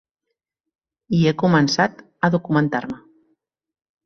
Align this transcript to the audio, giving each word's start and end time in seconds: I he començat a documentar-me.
I 1.17 1.19
he 1.27 1.33
començat 1.41 2.01
a 2.29 2.31
documentar-me. 2.37 2.99